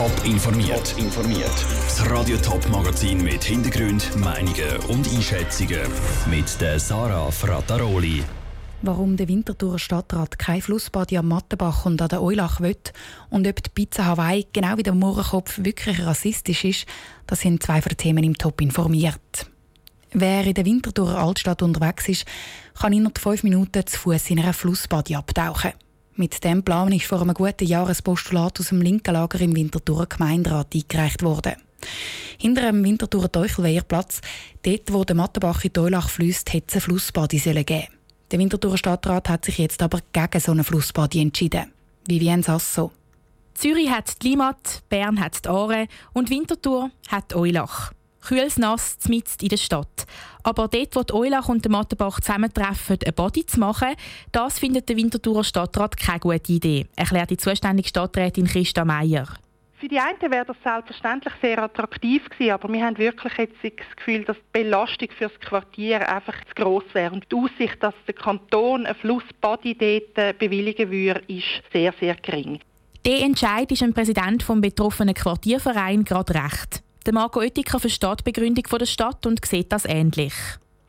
Top 0.00 0.24
informiert. 0.24 0.94
informiert. 0.96 1.66
Das 1.84 2.10
Radio 2.10 2.38
Top 2.38 2.66
Magazin 2.70 3.22
mit 3.22 3.44
Hintergrund, 3.44 4.16
Meinungen 4.16 4.78
und 4.88 5.06
Einschätzungen 5.06 5.82
mit 6.30 6.58
der 6.58 6.80
Sarah 6.80 7.30
Frataroli. 7.30 8.24
Warum 8.80 9.18
der 9.18 9.28
Winterthur 9.28 9.78
Stadtrat 9.78 10.38
kein 10.38 10.62
Flussbad 10.62 11.12
am 11.12 11.28
Mattenbach 11.28 11.84
und 11.84 12.00
an 12.00 12.08
der 12.08 12.22
Eulach 12.22 12.62
will 12.62 12.78
und 13.28 13.46
ob 13.46 13.62
die 13.62 13.68
Pizza 13.68 14.06
Hawaii 14.06 14.46
genau 14.50 14.78
wie 14.78 14.84
der 14.84 14.94
Mohrenkopf 14.94 15.58
wirklich 15.62 16.02
rassistisch 16.02 16.64
ist, 16.64 16.86
das 17.26 17.40
sind 17.40 17.62
zwei 17.62 17.82
von 17.82 17.94
Themen 17.94 18.24
im 18.24 18.38
Top 18.38 18.62
informiert. 18.62 19.50
Wer 20.12 20.46
in 20.46 20.54
der 20.54 20.64
Winterthurer 20.64 21.18
Altstadt 21.18 21.60
unterwegs 21.60 22.08
ist, 22.08 22.24
kann 22.72 22.94
innerhalb 22.94 23.18
fünf 23.18 23.42
Minuten 23.42 23.86
zu 23.86 23.98
Fuß 23.98 24.30
in 24.30 24.38
einer 24.38 24.54
Flussbadi 24.54 25.14
abtauchen. 25.14 25.72
Mit 26.14 26.42
dem 26.44 26.62
Plan 26.62 26.92
ist 26.92 27.06
vor 27.06 27.22
einem 27.22 27.34
guten 27.34 27.66
Jahr 27.66 27.88
ein 27.88 27.96
Postulat 28.02 28.60
aus 28.60 28.68
dem 28.68 28.82
linken 28.82 29.14
Lager 29.14 29.40
im 29.40 29.54
Winterthurer 29.54 30.06
Gemeinderat 30.06 30.74
eingereicht 30.74 31.22
worden. 31.22 31.54
Hinter 32.38 32.62
dem 32.62 32.84
Winterthurer 32.84 33.30
Teuchelwehrplatz, 33.30 34.20
dort 34.62 34.92
wo 34.92 35.04
der 35.04 35.16
Mattenbach 35.16 35.64
in 35.64 35.72
Teulach 35.72 36.08
fließt, 36.08 36.52
hätte 36.52 36.66
es 36.68 36.74
ein 36.74 36.80
Flussbadi 36.80 37.38
geben 37.38 37.86
Der 38.30 38.38
Winterthurer 38.38 38.76
Stadtrat 38.76 39.28
hat 39.28 39.44
sich 39.44 39.58
jetzt 39.58 39.82
aber 39.82 40.00
gegen 40.12 40.40
so 40.40 40.52
eine 40.52 40.64
Flussbadi 40.64 41.20
entschieden. 41.20 41.72
Vivien 42.06 42.42
Sasso. 42.42 42.92
Zürich 43.54 43.90
hat 43.90 44.22
die 44.22 44.28
Limat, 44.28 44.82
Bern 44.88 45.20
hat 45.20 45.44
die 45.44 45.48
Aare 45.48 45.86
und 46.12 46.30
Winterthur 46.30 46.90
hat 47.08 47.34
Eulach 47.34 47.92
kühles 48.20 48.58
Nass 48.58 48.98
mitten 49.08 49.42
in 49.42 49.48
der 49.48 49.56
Stadt. 49.56 50.06
Aber 50.42 50.68
dort, 50.68 50.96
wo 50.96 51.02
die 51.02 51.12
Eulach 51.12 51.48
und 51.48 51.64
der 51.64 51.72
Mattenbach 51.72 52.20
zusammentreffen, 52.20 52.98
ein 53.04 53.14
Body 53.14 53.44
zu 53.44 53.60
machen, 53.60 53.94
das 54.32 54.58
findet 54.58 54.88
der 54.88 54.96
Winterthurer 54.96 55.44
Stadtrat 55.44 55.96
keine 55.96 56.20
gute 56.20 56.52
Idee, 56.52 56.86
erklärt 56.96 57.30
die 57.30 57.36
zuständige 57.36 57.88
Stadträtin 57.88 58.46
Christa 58.46 58.84
Meier. 58.84 59.26
Für 59.80 59.88
die 59.88 59.98
einen 59.98 60.20
wäre 60.30 60.44
das 60.44 60.58
selbstverständlich 60.62 61.32
sehr 61.40 61.62
attraktiv 61.62 62.28
gewesen, 62.28 62.52
aber 62.52 62.70
wir 62.70 62.84
haben 62.84 62.98
wirklich 62.98 63.32
jetzt 63.38 63.56
das 63.62 63.96
Gefühl, 63.96 64.24
dass 64.24 64.36
die 64.36 64.62
Belastung 64.62 65.08
für 65.16 65.28
das 65.28 65.40
Quartier 65.40 66.06
einfach 66.06 66.34
zu 66.34 66.54
gross 66.54 66.84
wäre. 66.92 67.14
Und 67.14 67.26
die 67.32 67.36
Aussicht, 67.36 67.82
dass 67.82 67.94
der 68.06 68.14
Kanton 68.14 68.84
ein 68.84 68.94
Flussbody 68.96 69.74
dort 69.74 70.38
bewilligen 70.38 70.90
würde, 70.90 71.22
ist 71.28 71.62
sehr, 71.72 71.94
sehr 71.98 72.14
gering. 72.16 72.60
Der 73.06 73.22
Entscheid 73.22 73.72
ist 73.72 73.80
dem 73.80 73.94
Präsident 73.94 74.46
des 74.46 74.60
betroffenen 74.60 75.14
Quartierverein 75.14 76.04
gerade 76.04 76.34
recht. 76.34 76.82
Der 77.06 77.14
Marco 77.14 77.40
Oettiker 77.40 77.80
versteht 77.80 78.20
die 78.20 78.24
Begründung 78.24 78.64
der 78.78 78.86
Stadt 78.86 79.24
und 79.26 79.44
sieht 79.44 79.72
das 79.72 79.86
ähnlich. 79.86 80.34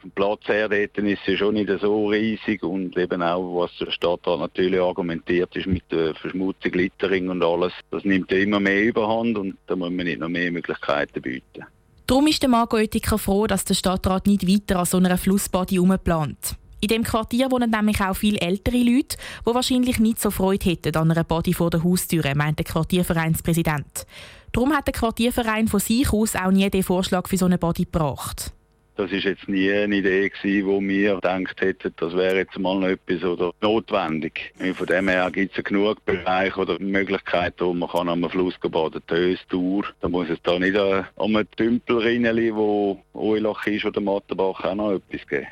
Vom 0.01 0.11
Platz 0.11 0.47
her 0.47 0.67
dort 0.67 0.97
ist 0.97 1.21
sie 1.25 1.37
schon 1.37 1.53
nicht 1.53 1.69
so 1.79 2.07
riesig 2.07 2.63
und 2.63 2.97
eben 2.97 3.21
auch, 3.21 3.61
was 3.61 3.71
der 3.79 3.91
Stadtrat 3.91 4.39
natürlich 4.39 4.81
argumentiert, 4.81 5.55
ist 5.55 5.67
mit 5.67 5.83
der 5.91 6.15
Verschmutzung, 6.15 6.71
Littering 6.73 7.29
und 7.29 7.43
alles. 7.43 7.71
Das 7.91 8.03
nimmt 8.03 8.31
ja 8.31 8.39
immer 8.39 8.59
mehr 8.59 8.83
Überhand 8.83 9.37
und 9.37 9.57
da 9.67 9.75
muss 9.75 9.91
man 9.91 10.05
nicht 10.05 10.19
noch 10.19 10.27
mehr 10.27 10.51
Möglichkeiten 10.51 11.21
bieten. 11.21 11.65
Darum 12.07 12.27
ist 12.27 12.41
der 12.41 12.49
Marco 12.49 12.77
Oettiker 12.77 13.17
froh, 13.17 13.47
dass 13.47 13.63
der 13.63 13.75
Stadtrat 13.75 14.25
nicht 14.27 14.45
weiter 14.47 14.79
an 14.79 14.85
so 14.85 14.97
einer 14.97 15.17
Flussbadi 15.17 15.79
umplant. 15.79 16.57
In 16.83 16.87
dem 16.87 17.03
Quartier 17.03 17.51
wohnen 17.51 17.69
nämlich 17.69 18.01
auch 18.01 18.15
viele 18.15 18.41
ältere 18.41 18.77
Leute, 18.77 19.15
die 19.47 19.53
wahrscheinlich 19.53 19.99
nicht 19.99 20.19
so 20.19 20.31
Freude 20.31 20.67
hätten 20.67 20.95
an 20.95 21.11
einer 21.11 21.23
Body 21.23 21.53
vor 21.53 21.69
der 21.69 21.83
Haustür, 21.83 22.23
meint 22.33 22.57
der 22.57 22.65
Quartiervereinspräsident. 22.65 24.07
Darum 24.51 24.73
hat 24.75 24.87
der 24.87 24.93
Quartierverein 24.93 25.67
von 25.67 25.79
sich 25.79 26.11
aus 26.11 26.35
auch 26.35 26.49
nie 26.49 26.67
den 26.71 26.81
Vorschlag 26.81 27.27
für 27.27 27.37
so 27.37 27.45
eine 27.45 27.59
Body 27.59 27.83
gebracht. 27.83 28.51
Das 28.95 29.11
ist 29.11 29.23
jetzt 29.23 29.47
nie 29.47 29.71
eine 29.71 29.95
Idee 29.95 30.29
gewesen, 30.29 30.67
wo 30.67 30.81
wir 30.81 31.15
gedacht 31.15 31.61
hätten, 31.61 31.93
das 31.97 32.13
wäre 32.13 32.37
jetzt 32.37 32.57
mal 32.57 32.83
etwas 32.83 33.23
oder 33.23 33.51
notwendig. 33.61 34.53
Von 34.73 34.87
dem 34.87 35.07
her 35.07 35.29
gibt 35.31 35.57
es 35.57 35.63
genug 35.63 36.03
Bereiche 36.05 36.59
oder 36.59 36.77
Möglichkeiten, 36.79 37.65
wo 37.65 37.73
man 37.73 37.89
kann 37.89 38.09
am 38.09 38.29
Fluss 38.29 38.55
baden 38.59 39.01
kann. 39.07 39.37
Tour. 39.49 39.85
Da 40.01 40.09
muss 40.09 40.29
es 40.29 40.41
da 40.43 40.59
nicht 40.59 40.75
an 40.75 41.05
einem 41.17 41.49
Tümpelrinneli, 41.55 42.53
wo 42.53 43.01
Eulach 43.13 43.65
ist 43.67 43.85
oder 43.85 44.01
Mattenbach 44.01 44.63
auch 44.63 44.75
noch 44.75 44.91
etwas 44.93 45.27
geben. 45.27 45.47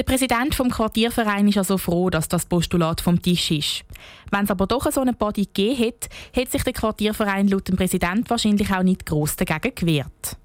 Der 0.00 0.04
Präsident 0.04 0.54
vom 0.54 0.70
Quartierverein 0.70 1.46
ist 1.48 1.58
also 1.58 1.76
froh, 1.76 2.08
dass 2.08 2.26
das 2.26 2.46
Postulat 2.46 3.02
vom 3.02 3.20
Tisch 3.20 3.50
ist. 3.50 3.82
Wenn 4.30 4.44
es 4.44 4.50
aber 4.50 4.66
doch 4.66 4.90
so 4.90 5.02
eine 5.02 5.12
Body 5.12 5.44
gegeben 5.44 5.76
hätte, 5.76 6.08
hätte 6.32 6.52
sich 6.52 6.62
der 6.62 6.72
Quartierverein 6.72 7.48
laut 7.48 7.68
dem 7.68 7.76
Präsident 7.76 8.30
wahrscheinlich 8.30 8.72
auch 8.72 8.82
nicht 8.82 9.04
gross 9.04 9.36
dagegen 9.36 9.74
gewehrt. 9.74 10.38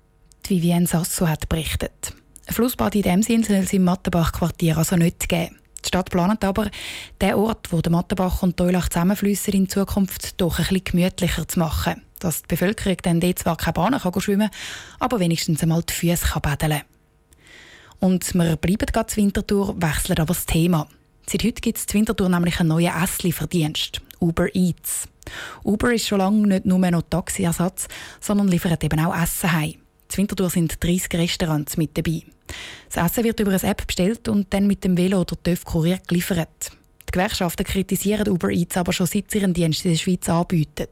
Die 0.46 0.58
Vivienne 0.58 0.88
Sasso 0.88 1.30
hat 1.30 1.48
berichtet. 1.48 2.14
Ein 2.48 2.54
Flussbad 2.54 2.96
in 2.96 3.04
dem 3.04 3.24
Sinn 3.24 3.46
soll 3.46 3.56
es 3.56 3.72
im 3.72 3.86
Mattenbach-Quartier 3.86 4.78
also 4.78 4.98
nicht 4.98 5.30
geben. 5.30 5.58
Die 5.86 5.88
Stadt 5.88 6.10
plant 6.10 6.44
aber, 6.44 6.70
den 7.22 7.36
Ort, 7.36 7.72
wo 7.72 7.80
der 7.80 7.94
Mattenbach 7.94 8.44
und 8.44 8.60
die 8.60 8.64
Eulach 8.64 8.90
zusammenfließen, 8.90 9.54
in 9.54 9.70
Zukunft 9.70 10.42
doch 10.42 10.60
ein 10.60 10.66
bisschen 10.66 10.84
gemütlicher 10.84 11.48
zu 11.48 11.60
machen. 11.60 12.02
Dass 12.20 12.42
die 12.42 12.48
Bevölkerung 12.48 12.98
dann 13.04 13.22
dort 13.22 13.40
zwar 13.40 13.56
keine 13.56 13.72
Bahnen 13.72 14.02
schwimmen 14.20 14.50
kann, 14.50 14.60
aber 15.00 15.22
wenigstens 15.22 15.64
einmal 15.64 15.82
die 15.84 15.94
Füße 15.94 16.42
baden 16.42 16.72
kann. 16.72 16.82
Und 18.00 18.34
wir 18.34 18.56
bleiben 18.58 18.86
gerade 18.86 19.08
zur 19.08 19.24
Wintertour, 19.24 19.82
wechseln 19.82 20.18
aber 20.18 20.34
das 20.34 20.46
Thema. 20.46 20.88
Seit 21.28 21.44
heute 21.44 21.62
gibt 21.62 21.78
es 21.78 21.88
zur 21.88 22.00
Wintertour 22.00 22.30
nämlich 22.30 22.60
einen 22.60 22.70
neuen 22.70 22.94
Esslieferdienst, 22.94 24.02
Uber 24.20 24.54
Eats. 24.56 25.08
Uber 25.64 25.94
ist 25.94 26.08
schon 26.08 26.20
lange 26.20 26.48
nicht 26.48 26.66
nur 26.66 26.78
noch 26.78 27.02
Taxiersatz, 27.02 27.88
sondern 28.20 28.48
liefert 28.48 28.84
eben 28.84 29.00
auch 29.00 29.16
Essen 29.16 29.52
heim. 29.52 29.76
Zur 30.08 30.20
Wintertour 30.20 30.50
sind 30.50 30.84
30 30.84 31.14
Restaurants 31.16 31.78
mit 31.78 31.98
dabei. 31.98 32.24
Das 32.94 33.12
Essen 33.12 33.24
wird 33.24 33.40
über 33.40 33.52
eine 33.52 33.64
App 33.64 33.88
bestellt 33.88 34.28
und 34.28 34.54
dann 34.54 34.68
mit 34.68 34.84
dem 34.84 34.98
Velo 34.98 35.22
oder 35.22 35.42
TÜV 35.42 35.66
Kurier 35.66 36.00
geliefert. 36.08 36.72
Die 37.10 37.12
Gewerkschaften 37.12 37.66
kritisieren 37.66 38.28
Uber 38.28 38.52
Eats 38.52 38.78
aber 38.78 38.94
schon 38.94 39.08
seit 39.08 39.32
sie 39.32 39.40
ihren 39.40 39.54
Dienst 39.54 39.84
in 39.86 39.92
der 39.92 39.98
Schweiz 39.98 40.30
anbieten. 40.30 40.88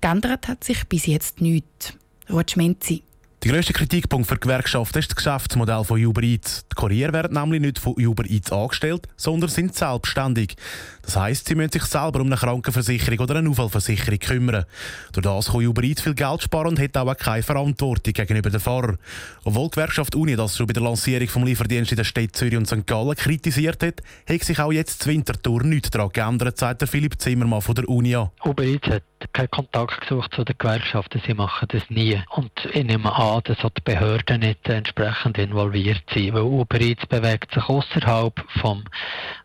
Geändert 0.00 0.48
hat 0.48 0.64
sich 0.64 0.88
bis 0.88 1.06
jetzt 1.06 1.40
nichts. 1.40 1.92
Ruth 2.30 2.52
Schmenzi. 2.52 3.02
Der 3.42 3.52
grösste 3.52 3.72
Kritikpunkt 3.72 4.28
für 4.28 4.34
die 4.34 4.40
Gewerkschaft 4.40 4.94
ist 4.96 5.08
das 5.08 5.16
Geschäftsmodell 5.16 5.82
von 5.82 6.04
Uber 6.04 6.22
Eats. 6.22 6.66
Die 6.70 6.74
Kurier 6.74 7.10
werden 7.14 7.40
nämlich 7.40 7.62
nicht 7.62 7.78
von 7.78 7.94
Uber 7.94 8.28
Eats 8.28 8.52
angestellt, 8.52 9.08
sondern 9.16 9.48
sind 9.48 9.74
selbstständig. 9.74 10.56
Das 11.00 11.16
heisst, 11.16 11.48
sie 11.48 11.54
müssen 11.54 11.72
sich 11.72 11.84
selber 11.84 12.20
um 12.20 12.26
eine 12.26 12.36
Krankenversicherung 12.36 13.18
oder 13.20 13.36
eine 13.36 13.48
Unfallversicherung 13.48 14.18
kümmern. 14.18 14.66
Durch 15.12 15.24
das 15.24 15.52
kann 15.52 15.66
Uber 15.66 15.82
Eats 15.82 16.02
viel 16.02 16.12
Geld 16.12 16.42
sparen 16.42 16.68
und 16.68 16.80
hat 16.80 16.94
auch 16.98 17.16
keine 17.16 17.42
Verantwortung 17.42 18.12
gegenüber 18.12 18.50
den 18.50 18.60
Fahrern. 18.60 18.98
Obwohl 19.44 19.68
die 19.68 19.70
Gewerkschaft 19.70 20.14
Uni 20.14 20.36
das 20.36 20.58
schon 20.58 20.66
bei 20.66 20.74
der 20.74 20.82
Lancierung 20.82 21.26
des 21.26 21.36
Lieferdienstes 21.36 21.92
in 21.92 21.96
den 21.96 22.04
Städten 22.04 22.34
Zürich 22.34 22.58
und 22.58 22.66
St. 22.66 22.86
Gallen 22.86 23.16
kritisiert 23.16 23.82
hat, 23.82 24.02
hat 24.28 24.44
sich 24.44 24.58
auch 24.60 24.70
jetzt 24.70 25.02
zur 25.02 25.12
Wintertour 25.12 25.62
nichts 25.62 25.88
daran 25.88 26.10
geändert, 26.12 26.58
sagt 26.58 26.82
der 26.82 26.88
Philipp 26.88 27.18
Zimmermann 27.18 27.62
von 27.62 27.74
der 27.74 27.88
Uni 27.88 28.14
Uber 28.44 28.64
Eats 28.64 28.86
hat 28.86 29.02
keinen 29.32 29.50
Kontakt 29.50 30.00
gesucht 30.02 30.34
zu 30.34 30.44
den 30.44 30.56
Gewerkschaften, 30.58 31.20
sie 31.26 31.34
machen 31.34 31.68
das 31.70 31.88
nie. 31.88 32.20
Und 32.30 32.50
ich 32.72 32.84
nehme 32.84 33.14
an, 33.14 33.40
dass 33.44 33.64
auch 33.64 33.70
die 33.70 33.82
Behörden 33.82 34.40
nicht 34.40 34.68
entsprechend 34.68 35.38
involviert 35.38 36.02
sind, 36.12 36.34
weil 36.34 36.42
Uber 36.42 36.80
Eats 36.80 37.06
bewegt 37.06 37.52
sich 37.54 37.64
außerhalb 37.64 38.44
vom 38.60 38.84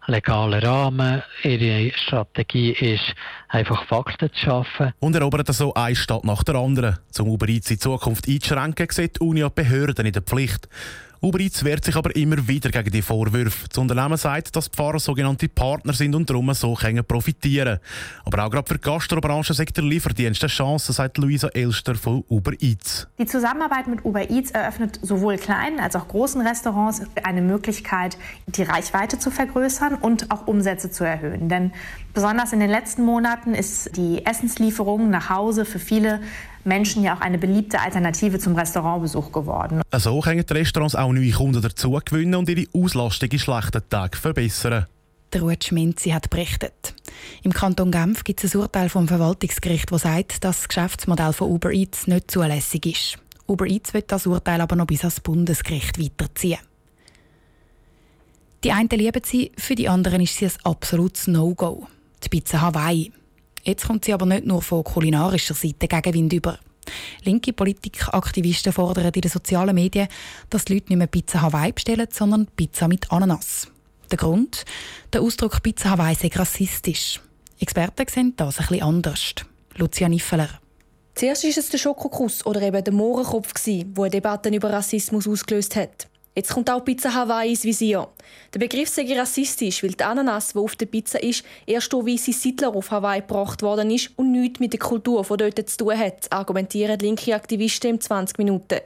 legalen 0.08 0.64
Rahmen. 0.64 1.24
Ihre 1.44 1.92
Strategie 1.98 2.72
ist, 2.72 3.16
einfach 3.50 3.86
Fakten 3.86 4.32
zu 4.34 4.40
schaffen. 4.40 4.94
Und 5.00 5.16
erobert 5.16 5.54
so 5.54 5.74
eine 5.74 5.96
Stadt 5.96 6.24
nach 6.24 6.44
der 6.44 6.56
anderen. 6.56 6.98
Zum 7.10 7.28
Uber 7.28 7.48
Eats 7.48 7.72
in 7.72 7.80
Zukunft 7.80 8.28
einzuschränken, 8.28 8.88
sieht 8.92 9.20
die 9.20 9.24
Uni 9.24 9.46
Behörden 9.54 10.06
in 10.06 10.14
der 10.14 10.22
Pflicht. 10.22 10.68
Uber 11.26 11.40
Eats 11.40 11.66
wehrt 11.66 11.84
sich 11.84 11.96
aber 11.96 12.16
immer 12.16 12.48
wieder 12.48 12.70
gegen 12.70 12.92
die 12.92 13.02
Vorwürfe. 13.02 13.68
Das 13.68 13.80
Unternehmen 13.80 14.16
sagt, 14.16 14.56
dass 14.56 14.70
die 14.70 14.78
Fahrer 14.78 15.00
sogenannte 15.00 15.50
Partner 15.50 15.92
sind 15.92 16.14
und 16.14 16.30
darum 16.30 16.54
so 16.54 16.76
können 16.76 17.04
profitieren 17.04 17.80
Aber 18.26 18.46
auch 18.46 18.52
gerade 18.52 18.68
für 18.68 18.76
die 18.76 18.82
Gastrobranche 18.82 19.56
sagt 19.56 19.76
der 19.76 19.86
Lieferdienst 19.86 20.44
eine 20.44 20.50
Chance, 20.52 20.94
sagt 20.94 21.18
Luisa 21.18 21.48
Elster 21.48 21.96
von 21.96 22.24
Uber 22.30 22.52
Eats. 22.60 23.08
Die 23.18 23.26
Zusammenarbeit 23.26 23.88
mit 23.88 24.06
Uber 24.06 24.30
Eats 24.30 24.52
eröffnet 24.52 25.00
sowohl 25.02 25.38
kleinen 25.38 25.80
als 25.80 25.96
auch 25.96 26.08
großen 26.08 26.46
Restaurants 26.46 27.02
eine 27.24 27.42
Möglichkeit, 27.42 28.20
die 28.46 28.62
Reichweite 28.62 29.18
zu 29.18 29.32
vergrößern 29.32 29.96
und 29.96 30.30
auch 30.30 30.46
Umsätze 30.46 30.92
zu 30.92 31.06
erhöhen. 31.06 31.50
Denn 31.50 31.72
besonders 32.14 32.54
in 32.54 32.60
den 32.60 32.70
letzten 32.70 33.04
Monaten 33.04 33.56
ist 33.56 33.98
die 33.98 34.24
Essenslieferung 34.28 35.10
nach 35.10 35.32
Hause 35.32 35.66
für 35.66 35.80
viele 35.80 36.22
Menschen 36.66 37.04
ja 37.04 37.16
auch 37.16 37.22
eine 37.22 37.38
beliebte 37.38 37.80
Alternative 37.80 38.40
zum 38.40 38.56
Restaurantbesuch 38.56 39.32
geworden. 39.32 39.82
So 39.96 40.20
können 40.20 40.46
die 40.46 40.54
Restaurants 40.54 40.96
auch 40.96 41.12
neue 41.12 41.32
Kunden 41.32 41.62
dazu 41.62 42.00
gewinnen 42.04 42.36
und 42.36 42.50
ihre 42.50 42.68
Auslastung 42.74 43.30
in 43.30 43.40
schlechten 43.40 43.82
Tagen 43.90 44.16
verbessern. 44.16 44.88
Der 45.34 45.42
Ruth 45.42 45.66
Schminzi 45.66 46.12
hat 46.12 46.30
berichtet. 46.30 46.96
Im 47.44 47.52
Kanton 47.54 47.92
Genf 47.92 48.24
gibt 48.24 48.44
es 48.44 48.56
ein 48.56 48.62
Urteil 48.62 48.90
vom 48.90 49.08
Verwaltungsgericht, 49.08 49.92
das 49.92 50.04
sagt, 50.04 50.44
dass 50.44 50.62
das 50.62 50.68
Geschäftsmodell 50.68 51.34
von 51.34 51.52
Uber 51.52 51.72
Eats 51.72 52.08
nicht 52.08 52.32
zulässig 52.32 52.86
ist. 52.86 53.18
Uber 53.48 53.68
Eats 53.68 53.94
wird 53.94 54.12
das 54.12 54.28
Urteil 54.28 54.62
aber 54.62 54.76
noch 54.76 54.88
bis 54.88 55.02
ans 55.02 55.20
Bundesgericht 55.20 56.00
weiterziehen. 56.00 56.60
Die 58.64 58.72
einen 58.72 58.90
lieben 58.90 59.22
sie, 59.24 59.52
für 59.58 59.76
die 59.76 59.90
anderen 59.90 60.22
ist 60.22 60.38
sie 60.38 60.46
ein 60.46 60.54
absolutes 60.64 61.28
No-Go. 61.28 61.88
Die 62.24 62.30
Pizza 62.30 62.62
Hawaii. 62.62 63.12
Jetzt 63.64 63.88
kommt 63.88 64.06
sie 64.06 64.14
aber 64.14 64.26
nicht 64.26 64.46
nur 64.46 64.62
von 64.62 64.84
kulinarischer 64.84 65.54
Seite 65.54 65.88
Gegenwind 65.88 66.34
über. 66.34 66.60
Linke 67.24 67.54
Politikaktivisten 67.54 68.74
fordern 68.74 69.06
in 69.06 69.22
den 69.22 69.32
sozialen 69.32 69.76
Medien, 69.76 70.08
dass 70.50 70.66
die 70.66 70.74
Leute 70.74 70.90
nicht 70.90 70.98
mehr 70.98 71.08
Pizza 71.08 71.42
Hawaii 71.42 71.72
bestellen, 71.72 72.08
sondern 72.12 72.48
Pizza 72.56 72.88
mit 72.88 73.12
Ananas. 73.12 73.68
Der 74.12 74.18
Grund? 74.18 74.66
Der 75.14 75.22
Ausdruck 75.22 75.62
Pizza 75.64 75.92
Hawaii 75.92 76.16
sei 76.16 76.30
rassistisch. 76.34 77.22
Experten 77.60 78.06
sehen 78.08 78.34
das 78.38 78.60
ein 78.60 78.68
bisschen 78.68 78.84
anders. 78.84 79.34
Lucia 79.76 80.10
Niffeler. 80.10 80.50
Zuerst 81.16 81.44
war 81.44 81.50
es 81.50 81.70
der 81.70 81.78
Schokokuss 81.78 82.46
oder 82.46 82.62
eben 82.62 82.84
der 82.84 82.94
Mohrenkopf, 82.94 83.54
der 83.66 83.86
eine 83.98 84.10
Debatte 84.10 84.50
über 84.50 84.72
Rassismus 84.72 85.28
ausgelöst 85.28 85.76
hat. 85.76 86.08
Jetzt 86.36 86.54
kommt 86.54 86.70
auch 86.70 86.84
Pizza 86.84 87.14
Hawaii 87.14 87.52
ins 87.52 87.64
Visier. 87.64 88.10
Der 88.54 88.60
Begriff 88.60 88.90
sei 88.90 89.08
rassistisch, 89.18 89.82
weil 89.82 89.92
die 89.92 90.04
Ananas, 90.04 90.52
die 90.52 90.60
auf 90.60 90.76
der 90.76 90.86
Pizza 90.86 91.24
ist, 91.24 91.46
erst 91.66 91.94
durch 91.94 92.08
weiße 92.08 92.34
Siedler 92.34 92.76
auf 92.76 92.92
Hawaii 92.92 93.22
gebracht 93.22 93.62
worden 93.62 93.90
ist 93.90 94.12
und 94.18 94.34
nichts 94.34 94.60
mit 94.60 94.74
der 94.74 94.82
Kultur 94.82 95.24
von 95.24 95.38
dort 95.38 95.70
zu 95.70 95.78
tun 95.78 95.98
hat, 95.98 96.30
argumentieren 96.32 97.00
linke 97.00 97.34
Aktivisten 97.34 97.92
im 97.92 98.02
20 98.02 98.38
Minuten. 98.38 98.82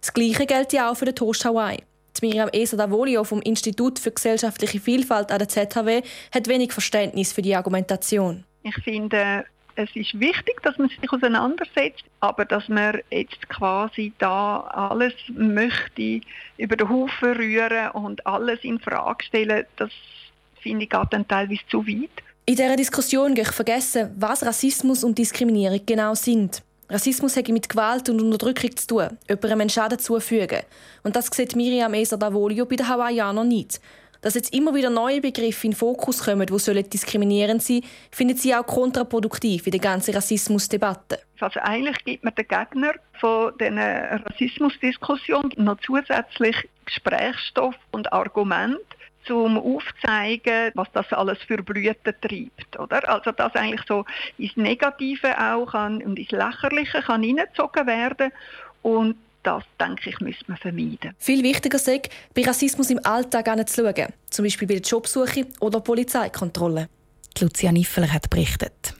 Das 0.00 0.12
Gleiche 0.12 0.44
gilt 0.44 0.72
ja 0.72 0.90
auch 0.90 0.96
für 0.96 1.04
den 1.04 1.14
Toast 1.14 1.44
Hawaii. 1.44 1.78
Miriam 2.20 2.48
Esa 2.52 2.76
Davolio 2.76 3.22
vom 3.22 3.40
Institut 3.42 4.00
für 4.00 4.10
gesellschaftliche 4.10 4.80
Vielfalt 4.80 5.30
an 5.30 5.38
der 5.38 5.48
ZHW 5.48 6.02
hat 6.34 6.48
wenig 6.48 6.72
Verständnis 6.72 7.32
für 7.32 7.42
die 7.42 7.54
Argumentation. 7.54 8.44
Ich 8.64 8.74
finde, 8.82 9.44
es 9.78 9.94
ist 9.94 10.18
wichtig, 10.18 10.60
dass 10.62 10.76
man 10.76 10.88
sich 10.88 11.12
auseinandersetzt, 11.12 12.02
aber 12.18 12.44
dass 12.44 12.68
man 12.68 12.98
jetzt 13.10 13.48
quasi 13.48 14.12
da 14.18 14.60
alles 14.62 15.14
möchte 15.28 16.20
über 16.56 16.76
den 16.76 16.88
Haufen 16.88 17.32
rühren 17.34 17.92
und 17.92 18.26
alles 18.26 18.58
in 18.64 18.80
Frage 18.80 19.24
stellen, 19.24 19.64
das 19.76 19.90
finde 20.60 20.84
ich 20.84 20.90
gerade 20.90 21.08
dann 21.10 21.28
teilweise 21.28 21.60
zu 21.70 21.86
weit. 21.86 22.10
In 22.44 22.56
dieser 22.56 22.74
Diskussion 22.74 23.34
gehe 23.34 23.44
ich 23.44 23.52
vergessen, 23.52 24.10
was 24.16 24.44
Rassismus 24.44 25.04
und 25.04 25.16
Diskriminierung 25.16 25.80
genau 25.86 26.14
sind. 26.14 26.62
Rassismus 26.90 27.36
hat 27.36 27.48
mit 27.48 27.68
Gewalt 27.68 28.08
und 28.08 28.20
Unterdrückung 28.20 28.76
zu 28.76 28.86
tun, 28.86 29.18
jemandem 29.28 29.60
einen 29.60 29.70
Schaden 29.70 29.98
zufügen. 30.00 30.62
Und 31.04 31.14
das 31.14 31.26
sieht 31.26 31.54
Miriam 31.54 31.94
Eser 31.94 32.16
Davolio 32.16 32.66
bei 32.66 32.76
den 32.76 32.88
Hawaiianern 32.88 33.46
nicht. 33.46 33.80
Dass 34.20 34.34
jetzt 34.34 34.52
immer 34.52 34.74
wieder 34.74 34.90
neue 34.90 35.20
Begriffe 35.20 35.66
in 35.66 35.70
den 35.72 35.76
Fokus 35.76 36.24
kommen, 36.24 36.46
die 36.46 36.82
diskriminierend 36.82 37.62
sein 37.62 37.80
sollen, 37.80 37.92
findet 38.10 38.38
sie 38.40 38.54
auch 38.54 38.66
kontraproduktiv 38.66 39.66
in 39.66 39.70
der 39.70 39.80
ganzen 39.80 40.14
Rassismusdebatte. 40.14 41.20
Also 41.40 41.60
eigentlich 41.60 42.04
gibt 42.04 42.24
man 42.24 42.34
den 42.34 42.48
Gegner 42.48 42.94
von 43.20 43.52
dieser 43.60 44.24
Rassismusdiskussion 44.26 45.52
noch 45.56 45.78
zusätzlich 45.80 46.68
Gesprächsstoff 46.84 47.76
und 47.92 48.12
Argument, 48.12 48.78
um 49.30 49.58
aufzuzeigen, 49.58 50.72
was 50.74 50.88
das 50.92 51.12
alles 51.12 51.38
für 51.46 51.62
Blüten 51.62 52.14
treibt. 52.20 52.78
Oder? 52.78 53.08
Also 53.08 53.30
dass 53.32 53.54
eigentlich 53.54 53.82
so 53.86 54.04
ins 54.38 54.56
Negative 54.56 55.38
auch 55.38 55.66
kann, 55.66 56.02
und 56.02 56.18
ins 56.18 56.30
Lächerliche 56.30 57.02
kann 57.02 57.22
hineingezogen 57.22 57.86
werden 57.86 58.32
und 58.82 59.16
das, 59.48 59.64
denke 59.80 60.10
ich, 60.10 60.20
müssen 60.20 60.46
wir 60.46 60.56
vermeiden. 60.56 61.14
Viel 61.18 61.42
wichtiger 61.42 61.76
ist, 61.76 61.88
bei 62.34 62.42
Rassismus 62.42 62.90
im 62.90 63.00
Alltag 63.04 63.46
zu 63.68 63.82
schauen, 63.82 64.12
zum 64.28 64.44
Beispiel 64.44 64.68
bei 64.68 64.74
der 64.74 64.82
Jobsuche 64.82 65.46
oder 65.60 65.80
Polizeikontrolle. 65.80 66.88
Lucia 67.40 67.72
Niffeler 67.72 68.12
hat 68.12 68.28
berichtet. 68.28 68.94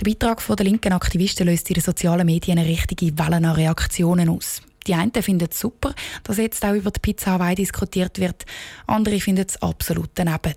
Der 0.00 0.04
Beitrag 0.04 0.44
der 0.44 0.64
linken 0.64 0.92
Aktivisten 0.92 1.46
löst 1.46 1.68
in 1.68 1.74
den 1.74 1.82
sozialen 1.82 2.26
Medien 2.26 2.58
eine 2.58 2.66
richtige 2.66 3.16
Welle 3.18 3.36
an 3.36 3.44
Reaktionen 3.44 4.28
aus. 4.28 4.62
Die 4.86 4.94
einen 4.94 5.12
finden 5.12 5.48
es 5.48 5.60
super, 5.60 5.94
dass 6.24 6.38
jetzt 6.38 6.64
auch 6.64 6.74
über 6.74 6.90
die 6.90 6.98
Pizza 7.00 7.32
Hawaii 7.32 7.54
diskutiert 7.54 8.18
wird. 8.18 8.44
Andere 8.86 9.20
finden 9.20 9.46
es 9.46 9.60
absolut 9.62 10.10
daneben. 10.14 10.54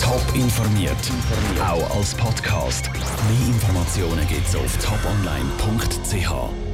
Top 0.00 0.22
informiert, 0.34 0.92
auch 1.60 1.96
als 1.96 2.14
Podcast. 2.14 2.90
Mehr 2.92 3.48
Informationen 3.48 4.28
gibt 4.28 4.46
es 4.46 4.54
auf 4.54 4.76
toponline.ch. 4.76 6.73